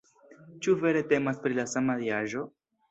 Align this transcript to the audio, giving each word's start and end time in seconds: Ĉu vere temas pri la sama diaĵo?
Ĉu 0.63 0.75
vere 0.85 1.03
temas 1.13 1.39
pri 1.45 1.61
la 1.61 1.69
sama 1.77 2.01
diaĵo? 2.05 2.47